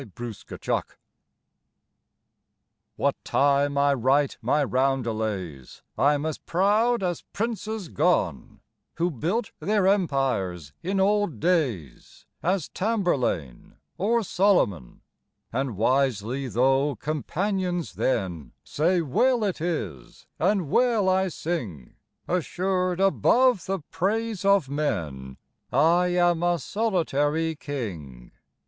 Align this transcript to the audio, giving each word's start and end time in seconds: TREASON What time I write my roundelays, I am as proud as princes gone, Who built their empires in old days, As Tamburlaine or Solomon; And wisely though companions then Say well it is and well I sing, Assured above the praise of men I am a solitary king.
TREASON 0.15 0.57
What 2.95 3.23
time 3.23 3.77
I 3.77 3.93
write 3.93 4.39
my 4.41 4.63
roundelays, 4.63 5.83
I 5.95 6.15
am 6.15 6.25
as 6.25 6.39
proud 6.39 7.03
as 7.03 7.21
princes 7.33 7.87
gone, 7.87 8.61
Who 8.95 9.11
built 9.11 9.51
their 9.59 9.85
empires 9.87 10.73
in 10.81 10.99
old 10.99 11.39
days, 11.39 12.25
As 12.41 12.67
Tamburlaine 12.69 13.75
or 13.95 14.23
Solomon; 14.23 15.01
And 15.53 15.77
wisely 15.77 16.47
though 16.47 16.95
companions 16.95 17.93
then 17.93 18.53
Say 18.63 19.01
well 19.03 19.43
it 19.43 19.61
is 19.61 20.25
and 20.39 20.71
well 20.71 21.09
I 21.09 21.27
sing, 21.27 21.93
Assured 22.27 22.99
above 22.99 23.67
the 23.67 23.81
praise 23.91 24.43
of 24.45 24.67
men 24.67 25.37
I 25.71 26.07
am 26.07 26.41
a 26.41 26.57
solitary 26.57 27.53
king. 27.53 28.31